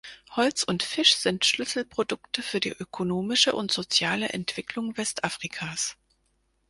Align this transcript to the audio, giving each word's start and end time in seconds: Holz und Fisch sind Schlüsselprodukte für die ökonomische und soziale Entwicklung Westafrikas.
Holz 0.31 0.63
und 0.63 0.81
Fisch 0.81 1.13
sind 1.17 1.45
Schlüsselprodukte 1.45 2.41
für 2.41 2.59
die 2.59 2.71
ökonomische 2.71 3.53
und 3.53 3.71
soziale 3.71 4.29
Entwicklung 4.29 4.97
Westafrikas. 4.97 5.95